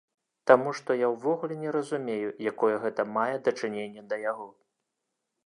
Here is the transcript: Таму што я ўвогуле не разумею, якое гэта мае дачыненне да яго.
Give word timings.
Таму 0.51 0.69
што 0.77 0.95
я 0.99 1.09
ўвогуле 1.15 1.57
не 1.63 1.73
разумею, 1.75 2.33
якое 2.53 2.75
гэта 2.87 3.07
мае 3.19 3.35
дачыненне 3.51 4.01
да 4.15 4.21
яго. 4.31 4.51